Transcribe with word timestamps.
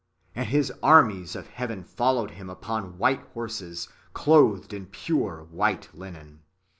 And 0.33 0.51
the 0.51 0.79
armies 0.81 1.35
of 1.35 1.45
heaven 1.45 1.83
followed 1.83 2.31
Him 2.31 2.49
upon 2.49 2.97
white 2.97 3.19
horses, 3.35 3.87
clothed 4.15 4.73
in 4.73 4.87
pure 4.87 5.43
white 5.51 5.89
linen. 5.93 6.41